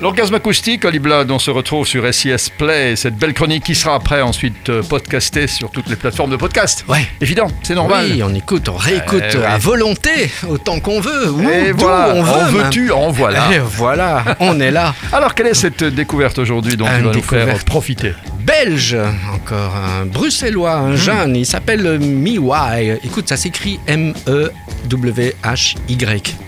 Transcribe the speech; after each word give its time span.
L'orgasme 0.00 0.34
acoustique, 0.34 0.84
Oli 0.84 0.98
Blood, 0.98 1.30
on 1.30 1.38
se 1.38 1.50
retrouve 1.50 1.86
sur 1.86 2.12
SIS 2.12 2.50
Play, 2.58 2.94
cette 2.96 3.16
belle 3.16 3.32
chronique 3.32 3.64
qui 3.64 3.74
sera 3.74 3.94
après 3.94 4.20
ensuite 4.20 4.68
euh, 4.68 4.82
podcastée 4.82 5.46
sur 5.46 5.70
toutes 5.70 5.88
les 5.88 5.96
plateformes 5.96 6.30
de 6.30 6.36
podcast. 6.36 6.84
Ouais. 6.88 7.06
Évident, 7.20 7.46
c'est 7.62 7.74
normal. 7.74 8.06
Oui, 8.10 8.22
on 8.22 8.34
écoute, 8.34 8.68
on 8.68 8.76
réécoute 8.76 9.22
Eh 9.32 9.36
oui. 9.38 9.44
à 9.44 9.56
volonté, 9.56 10.30
autant 10.48 10.80
qu'on 10.80 11.00
veut, 11.00 11.30
ou 11.30 11.42
voilà, 11.76 12.12
on 12.14 12.22
veut. 12.22 12.32
en 12.32 12.44
veux-tu, 12.46 12.90
en 12.90 13.10
voilà. 13.10 13.52
Et 13.54 13.60
voilà, 13.60 14.24
on 14.40 14.60
est 14.60 14.72
là. 14.72 14.94
Alors, 15.12 15.34
quelle 15.34 15.46
est 15.46 15.54
cette 15.54 15.84
découverte 15.84 16.38
aujourd'hui 16.38 16.76
dont 16.76 16.86
Une 16.86 16.96
tu 16.98 17.02
vas 17.04 17.12
nous 17.12 17.22
faire 17.22 17.64
profiter? 17.64 18.12
Belge, 18.44 18.96
encore 19.32 19.74
un 19.76 20.06
bruxellois, 20.06 20.80
Hmm. 20.80 20.92
un 20.92 20.96
jeune, 20.96 21.36
il 21.36 21.46
s'appelle 21.46 21.98
Miwai. 21.98 22.98
Écoute, 23.02 23.28
ça 23.28 23.36
s'écrit 23.36 23.78
M-E-W-H-Y. 23.86 24.54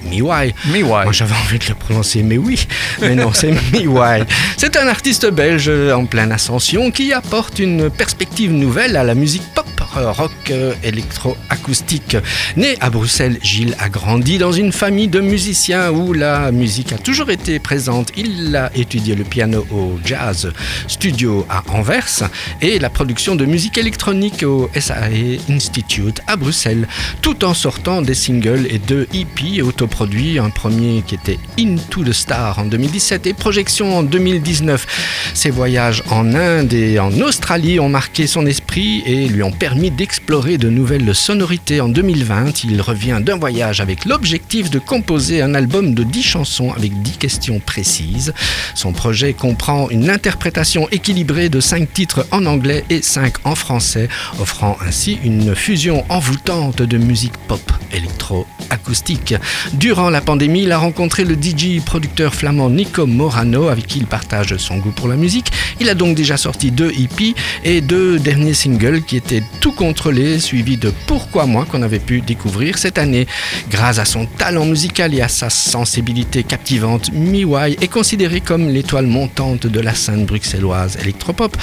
Miwai. 0.05 0.55
Miwai. 0.67 1.05
Moi 1.05 1.13
j'avais 1.13 1.35
envie 1.35 1.59
de 1.59 1.65
le 1.69 1.75
prononcer, 1.75 2.23
mais 2.23 2.39
oui, 2.39 2.67
mais 3.01 3.15
non, 3.15 3.33
c'est 3.33 3.53
Miwai. 3.73 4.25
C'est 4.57 4.77
un 4.77 4.87
artiste 4.89 5.27
belge 5.31 5.71
en 5.93 6.07
pleine 6.07 6.33
ascension 6.33 6.91
qui 6.91 7.13
apporte 7.13 7.59
une 7.59 7.91
perspective 7.91 8.53
nouvelle 8.53 8.97
à 8.97 9.05
la 9.05 9.15
musique 9.15 9.43
pop 9.55 9.67
rock 10.05 10.31
euh, 10.51 10.75
électro-acoustique. 10.83 12.17
Né 12.57 12.77
à 12.81 12.91
Bruxelles, 12.91 13.39
Gilles 13.43 13.75
a 13.79 13.89
grandi 13.89 14.39
dans 14.39 14.53
une 14.53 14.73
famille 14.73 15.09
de 15.09 15.21
musiciens 15.21 15.91
où 15.91 16.13
la 16.13 16.53
musique 16.53 16.93
a 16.93 16.99
toujours 16.99 17.31
été 17.31 17.59
présente. 17.59 18.13
Il 18.17 18.55
a 18.57 18.71
étudié 18.75 19.15
le 19.15 19.25
piano 19.25 19.67
au 19.71 19.99
Jazz 20.05 20.53
Studio 20.89 21.47
à 21.49 21.63
Anvers 21.69 22.29
et 22.61 22.79
la 22.79 22.91
production 22.91 23.37
de 23.37 23.45
musique 23.45 23.79
électronique 23.79 24.43
au 24.43 24.71
SAE 24.79 25.39
Institute 25.51 26.21
à 26.27 26.37
Bruxelles, 26.37 26.87
tout 27.23 27.45
en 27.45 27.55
sortant 27.55 28.03
des 28.03 28.15
singles 28.15 28.67
et 28.71 28.79
deux 28.79 29.07
EP 29.15 29.63
autoproduits, 29.63 30.39
un 30.39 30.51
premier 30.51 31.03
qui 31.07 31.15
était 31.15 31.39
Into 31.59 32.05
the 32.05 32.13
Star 32.13 32.59
en 32.59 32.65
2017 32.65 33.27
et 33.27 33.35
Projection 33.35 33.99
en 33.99 34.03
2019. 34.03 35.33
Ses 35.35 35.51
voyages 35.51 36.03
en 36.11 36.35
Inde 36.35 36.73
et 36.73 36.99
en 36.99 37.13
Australie 37.21 37.81
ont 37.81 37.89
marqué 37.89 38.27
son 38.27 38.47
esprit 38.47 39.03
et 39.07 39.29
lui 39.29 39.43
ont 39.43 39.53
permis 39.53 39.86
d'explorer 39.91 40.59
de 40.59 40.69
nouvelles 40.69 41.15
sonorités. 41.15 41.81
En 41.81 41.89
2020, 41.89 42.65
il 42.65 42.81
revient 42.81 43.21
d'un 43.23 43.37
voyage 43.37 43.81
avec 43.81 44.05
l'objectif 44.05 44.71
de 44.71 44.79
composer 44.79 45.43
un 45.43 45.55
album 45.55 45.95
de 45.95 46.03
10 46.03 46.23
chansons 46.23 46.73
avec 46.73 47.01
10 47.03 47.19
questions 47.19 47.61
précises. 47.61 48.33
Son 48.75 48.93
projet 48.93 49.33
comprend 49.33 49.89
une 49.91 50.11
interprétation 50.11 50.89
équilibrée 50.91 51.49
de 51.49 51.61
5 51.61 51.93
titres 51.93 52.27
en 52.31 52.47
anglais 52.47 52.85
et 52.91 53.03
5 53.03 53.35
en 53.45 53.55
français, 53.55 54.09
offrant 54.41 54.77
ainsi 54.87 55.19
une 55.25 55.55
fusion 55.55 56.05
envoûtante 56.09 56.83
de 56.83 56.99
musique 56.99 57.37
pop 57.49 57.61
électro-acoustique. 57.93 59.35
Durant 59.75 60.11
la 60.11 60.21
pandémie, 60.21 60.63
il 60.65 60.73
a 60.73 60.79
rencontré 60.79 61.25
le 61.25 61.35
DJ 61.35 61.81
producteur 61.85 62.35
flamand 62.35 62.71
Nico 62.71 63.07
Morano 63.07 63.69
avec 63.69 63.87
qui 63.87 63.99
il 63.99 64.07
partage 64.07 64.57
son 64.57 64.79
goût 64.79 64.91
pour 64.91 65.09
la 65.09 65.17
musique. 65.17 65.51
Il 65.81 65.89
a 65.89 65.95
donc 65.95 66.17
déjà 66.17 66.37
sorti 66.37 66.71
deux 66.71 66.91
EP 66.91 67.35
et 67.65 67.81
deux 67.81 68.19
derniers 68.19 68.55
singles 68.55 69.03
qui 69.03 69.17
étaient 69.17 69.43
tout 69.67 69.73
contrôlés, 69.73 70.39
suivis 70.39 70.77
de 70.77 70.93
Pourquoi 71.09 71.45
moi 71.45 71.65
qu'on 71.69 71.83
avait 71.83 71.99
pu 71.99 72.21
découvrir 72.21 72.79
cette 72.79 72.99
année. 72.99 73.27
Grâce 73.69 73.99
à 73.99 74.05
son 74.05 74.25
talent 74.25 74.65
musical 74.65 75.13
et 75.13 75.23
à 75.23 75.27
sa 75.27 75.51
sensibilité 75.51 76.45
captivante, 76.45 77.11
Miwai 77.13 77.77
est 77.81 77.89
considéré 77.89 78.41
comme 78.41 78.69
l'étoile 78.69 79.09
montante 79.09 79.67
de 79.67 79.81
la 79.81 79.93
scène 79.93 80.25
bruxelloise 80.25 80.97
électropop. 81.03 81.57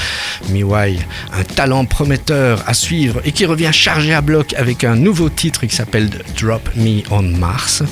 Miwai, 0.49 0.97
un 1.31 1.45
talent 1.45 1.85
prometteur 1.85 2.61
à 2.67 2.73
suivre 2.73 3.21
et 3.23 3.31
qui 3.31 3.45
revient 3.45 3.71
chargé 3.71 4.13
à 4.13 4.19
bloc 4.19 4.53
avec 4.55 4.83
un 4.83 4.97
nouveau 4.97 5.29
titre 5.29 5.65
qui 5.65 5.73
s'appelle 5.73 6.09
Drop 6.37 6.69
Me 6.75 7.03
on 7.09 7.21
Mars. 7.21 7.83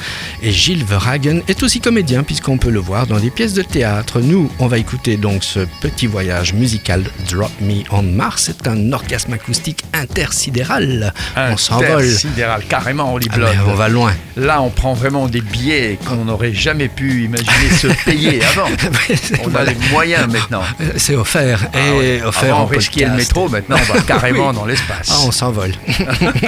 Et 0.43 0.51
Gilles 0.51 0.83
Verhagen 0.83 1.39
est 1.47 1.63
aussi 1.63 1.79
comédien 1.79 2.23
puisqu'on 2.23 2.57
peut 2.57 2.69
le 2.69 2.81
voir 2.81 3.07
dans 3.07 3.19
des 3.19 3.29
pièces 3.29 3.53
de 3.53 3.61
théâtre. 3.61 4.19
Nous, 4.19 4.51
on 4.59 4.67
va 4.67 4.77
écouter 4.77 5.15
donc 5.15 5.45
ce 5.45 5.61
petit 5.79 6.07
voyage 6.07 6.53
musical 6.53 7.01
Drop 7.29 7.51
Me 7.61 7.83
on 7.91 8.03
Mars. 8.03 8.43
C'est 8.47 8.67
un 8.67 8.91
orgasme 8.91 9.31
acoustique 9.31 9.85
intersidéral. 10.01 11.13
On 11.35 11.57
s'envole. 11.57 11.85
Intersidéral, 12.03 12.63
carrément, 12.67 13.13
Oli 13.13 13.27
Ah, 13.31 13.35
Blood. 13.35 13.55
on 13.67 13.73
va 13.73 13.89
loin. 13.89 14.13
Là, 14.35 14.61
on 14.61 14.69
prend 14.69 14.93
vraiment 14.93 15.27
des 15.27 15.41
billets 15.41 15.97
qu'on 16.07 16.25
n'aurait 16.25 16.53
jamais 16.53 16.87
pu 16.87 17.23
imaginer 17.25 17.69
se 17.77 17.87
payer 18.05 18.41
avant. 18.45 18.69
On 19.45 19.55
a 19.55 19.63
les 19.63 19.75
moyens 19.91 20.27
maintenant. 20.31 20.63
C'est 20.97 21.15
offert. 21.15 21.59
Ah 21.73 21.77
et 21.79 21.91
ouais. 22.19 22.21
offert 22.25 22.55
Avant, 22.55 22.63
on 22.63 22.65
risquait 22.67 23.05
le 23.05 23.11
métro, 23.15 23.49
maintenant 23.49 23.77
on 23.89 23.93
va 23.93 24.01
carrément 24.07 24.53
dans 24.53 24.65
l'espace. 24.65 25.09
Ah, 25.11 25.17
on 25.25 25.31
s'envole. 25.31 25.71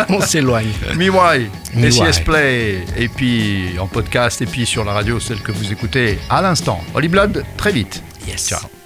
on 0.09 0.21
s'éloigne. 0.21 0.71
Miwai. 0.95 1.49
SIS 1.89 2.21
Play, 2.23 2.85
et 2.97 3.07
puis 3.07 3.75
en 3.79 3.87
podcast, 3.87 4.41
et 4.41 4.45
puis 4.45 4.65
sur 4.65 4.83
la 4.85 4.93
radio, 4.93 5.19
celle 5.19 5.39
que 5.39 5.51
vous 5.51 5.71
écoutez 5.71 6.19
à 6.29 6.41
l'instant. 6.41 6.81
Oli 6.93 7.07
Blood, 7.07 7.43
très 7.57 7.71
vite. 7.71 8.01
Yes. 8.27 8.47
Ciao. 8.49 8.82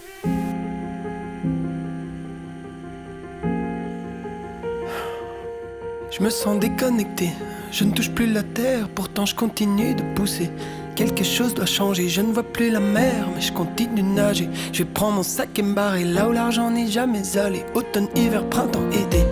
Je 6.17 6.23
me 6.23 6.31
sens 6.31 6.57
déconnecté, 6.57 7.29
je 7.71 7.83
ne 7.83 7.91
touche 7.91 8.09
plus 8.09 8.25
la 8.25 8.41
terre, 8.41 8.89
pourtant 8.89 9.27
je 9.27 9.35
continue 9.35 9.93
de 9.93 10.01
pousser. 10.15 10.49
Quelque 10.95 11.23
chose 11.23 11.53
doit 11.53 11.67
changer, 11.67 12.09
je 12.09 12.21
ne 12.21 12.33
vois 12.33 12.41
plus 12.41 12.71
la 12.71 12.79
mer, 12.79 13.27
mais 13.35 13.41
je 13.41 13.53
continue 13.53 14.01
de 14.01 14.07
nager. 14.07 14.49
Je 14.73 14.79
vais 14.79 14.89
prendre 14.89 15.17
mon 15.17 15.23
sac 15.23 15.59
et 15.59 15.61
me 15.61 15.75
barrer 15.75 16.05
là 16.05 16.27
où 16.27 16.31
l'argent 16.31 16.71
n'est 16.71 16.87
jamais 16.87 17.37
allé. 17.37 17.63
Automne, 17.75 18.07
hiver, 18.15 18.43
printemps, 18.49 18.89
été. 18.89 19.27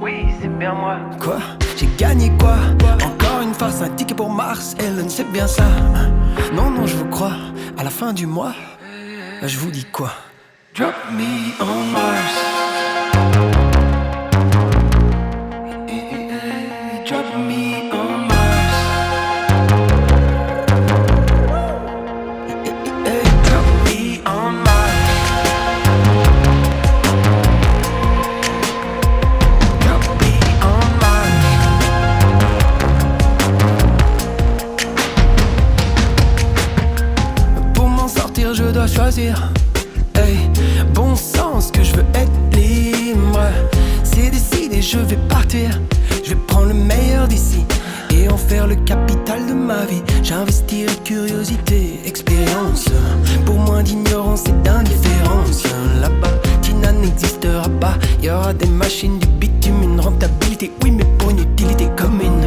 Oui, 0.00 0.24
c'est 0.40 0.48
bien 0.58 0.72
moi. 0.72 0.96
Quoi? 1.20 1.40
J'ai 1.76 1.88
gagné 1.98 2.32
quoi? 2.38 2.56
Encore 3.04 3.42
une 3.42 3.52
farce, 3.52 3.82
un 3.82 3.90
ticket 3.90 4.14
pour 4.14 4.30
Mars, 4.30 4.76
Ellen, 4.78 5.10
c'est 5.10 5.30
bien 5.30 5.46
ça. 5.46 5.66
Non, 6.54 6.70
non, 6.70 6.86
je 6.86 6.96
vous 6.96 7.08
crois. 7.10 7.36
À 7.76 7.84
la 7.84 7.90
fin 7.90 8.14
du 8.14 8.26
mois, 8.26 8.54
je 9.42 9.58
vous 9.58 9.70
dis 9.70 9.84
quoi? 9.84 10.12
Drop 10.74 10.94
me 11.12 11.52
on 11.60 11.92
Mars. 11.92 12.47
Choisir. 38.86 39.50
Bon 40.94 41.14
sens 41.16 41.70
que 41.70 41.82
je 41.82 41.92
veux 41.94 42.04
être 42.14 42.30
libre. 42.52 43.40
C'est 44.02 44.30
décidé, 44.30 44.82
je 44.82 44.98
vais 44.98 45.18
partir. 45.28 45.70
Je 46.24 46.30
vais 46.30 46.40
prendre 46.46 46.68
le 46.68 46.74
meilleur 46.74 47.28
d'ici 47.28 47.64
et 48.12 48.28
en 48.28 48.36
faire 48.36 48.66
le 48.66 48.74
capital 48.76 49.46
de 49.46 49.54
ma 49.54 49.84
vie. 49.86 50.02
J'investirai 50.22 50.94
curiosité, 51.04 52.00
expérience. 52.04 52.86
Pour 53.44 53.56
moins 53.56 53.82
d'ignorance 53.82 54.44
et 54.46 54.52
d'indifférence. 54.64 55.64
Là-bas, 56.00 56.34
Tina 56.62 56.92
n'existera 56.92 57.68
pas. 57.80 57.94
Y 58.22 58.30
aura 58.30 58.52
des 58.52 58.66
machines, 58.66 59.18
du 59.18 59.26
bitume, 59.26 59.82
une 59.82 60.00
rentabilité. 60.00 60.70
Oui, 60.82 60.90
mais 60.90 61.06
pour 61.18 61.30
une 61.30 61.40
utilité 61.40 61.88
commune. 61.96 62.42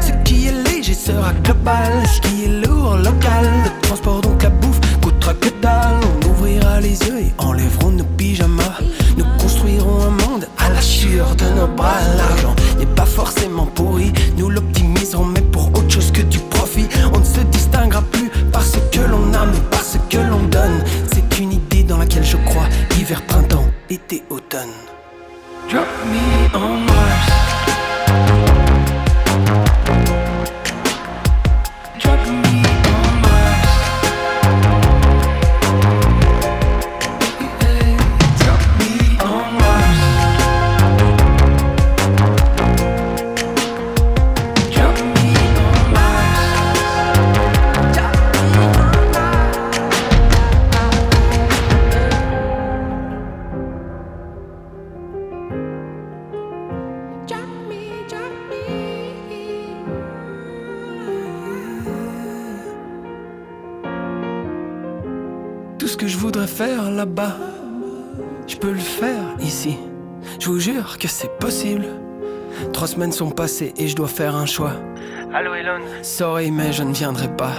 Ce 0.00 0.12
qui 0.24 0.46
est 0.46 0.68
léger 0.68 0.94
sera 0.94 1.32
global. 1.42 1.92
Ce 2.06 2.20
qui 2.20 2.44
est 2.44 2.66
lourd, 2.66 2.96
local. 2.96 3.46
Le 3.64 3.80
transport, 3.82 4.20
donc 4.20 4.42
la 4.42 4.50
bouffe, 4.50 4.80
On 5.26 6.28
ouvrira 6.28 6.80
les 6.80 6.98
yeux 7.00 7.18
et 7.18 7.32
enlèverons 7.38 7.90
nos 7.90 8.04
pyjamas. 8.04 8.78
Nous 9.16 9.24
construirons 9.38 10.02
un 10.02 10.10
monde 10.10 10.46
à 10.58 10.68
la 10.68 10.80
sueur 10.82 11.34
de 11.36 11.44
nos 11.58 11.66
bras. 11.66 11.96
L'argent 12.18 12.54
n'est 12.78 12.94
pas 12.94 13.06
forcément 13.06 13.64
pourri. 13.64 14.12
Nous 14.36 14.50
l'optimiserons, 14.50 15.24
mais 15.24 15.40
pour 15.40 15.68
autre 15.68 15.88
chose 15.88 16.10
que 16.12 16.20
du 16.20 16.38
profit. 16.38 16.86
On 17.14 17.20
ne 17.20 17.24
se 17.24 17.40
distinguera 17.40 18.02
plus 18.02 18.28
par 18.52 18.62
ce 18.62 18.76
que 18.76 19.00
l'on 19.00 19.32
a, 19.32 19.46
mais 19.46 19.60
par 19.70 19.82
ce 19.82 19.96
que 20.10 20.18
l'on 20.18 20.42
donne. 20.42 20.84
C'est 21.12 21.38
une 21.38 21.52
idée 21.52 21.84
dans 21.84 21.96
laquelle 21.98 22.24
je 22.24 22.36
crois. 22.36 22.68
Hiver, 22.98 23.22
printemps, 23.22 23.66
été, 23.88 24.22
automne. 24.28 24.74
Drop 25.70 25.86
me 26.06 26.58
on 26.58 26.80
Mars. 26.84 27.73
Tout 65.78 65.88
ce 65.88 65.96
que 65.96 66.06
je 66.06 66.16
voudrais 66.16 66.46
faire 66.46 66.90
là-bas, 66.90 67.36
je 68.46 68.56
peux 68.56 68.72
le 68.72 68.78
faire 68.78 69.24
ici. 69.40 69.76
Je 70.38 70.48
vous 70.48 70.60
jure 70.60 70.98
que 70.98 71.08
c'est 71.08 71.30
possible. 71.38 71.84
Trois 72.72 72.86
semaines 72.86 73.12
sont 73.12 73.30
passées 73.30 73.74
et 73.76 73.88
je 73.88 73.96
dois 73.96 74.08
faire 74.08 74.36
un 74.36 74.46
choix. 74.46 74.72
Allô 75.34 75.54
Elon. 75.54 75.80
Sorry 76.02 76.52
mais 76.52 76.72
je 76.72 76.84
ne 76.84 76.94
viendrai 76.94 77.28
pas. 77.36 77.52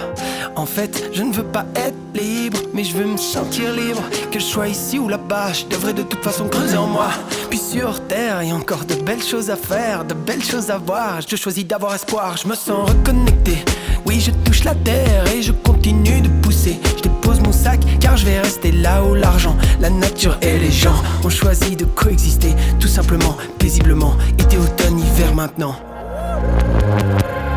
En 0.56 0.64
fait 0.64 1.10
je 1.12 1.22
ne 1.22 1.32
veux 1.32 1.44
pas 1.44 1.66
être 1.74 1.94
libre 2.14 2.58
Mais 2.72 2.82
je 2.84 2.96
veux 2.96 3.04
me 3.04 3.18
sentir 3.18 3.72
libre. 3.74 4.02
Que 4.32 4.38
je 4.40 4.44
sois 4.44 4.68
ici 4.68 4.98
ou 4.98 5.08
là-bas 5.08 5.52
Je 5.52 5.66
devrais 5.66 5.92
de 5.92 6.02
toute 6.02 6.24
façon 6.24 6.48
creuser 6.48 6.78
en 6.78 6.86
moi. 6.86 7.10
Puis 7.50 7.58
sur 7.58 8.00
terre 8.06 8.42
il 8.42 8.48
y 8.48 8.52
a 8.52 8.54
encore 8.54 8.86
de 8.86 8.94
belles 8.94 9.22
choses 9.22 9.50
à 9.50 9.56
faire 9.56 10.06
De 10.06 10.14
belles 10.14 10.42
choses 10.42 10.70
à 10.70 10.78
voir. 10.78 11.20
Je 11.28 11.36
choisis 11.36 11.66
d'avoir 11.66 11.94
espoir 11.94 12.38
Je 12.38 12.48
me 12.48 12.54
sens 12.54 12.88
reconnecté. 12.88 13.58
Oui 14.06 14.20
je 14.20 14.30
touche 14.46 14.64
la 14.64 14.74
terre 14.74 15.24
et 15.34 15.42
je 15.42 15.52
continue 15.52 16.22
de 16.22 16.28
pousser. 16.40 16.78
Je 16.96 17.05
dépose 17.26 17.40
mon 17.40 17.52
sac 17.52 17.80
car 18.00 18.16
je 18.16 18.24
vais 18.24 18.40
rester 18.40 18.72
là 18.72 19.02
où 19.02 19.14
l'argent 19.14 19.56
La 19.80 19.90
nature 19.90 20.36
et 20.42 20.58
les 20.58 20.70
gens 20.70 20.94
ont 21.24 21.28
choisi 21.28 21.76
de 21.76 21.84
coexister 21.84 22.54
Tout 22.78 22.88
simplement, 22.88 23.36
paisiblement 23.58 24.16
Été, 24.38 24.56
automne, 24.56 24.98
hiver 24.98 25.34
maintenant 25.34 25.76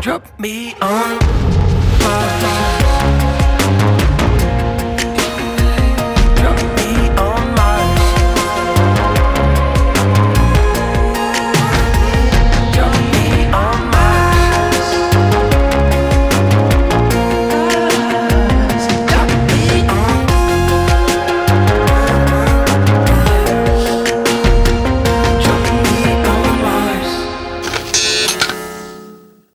Drop 0.02 0.22
me 0.38 0.72
on. 0.82 1.18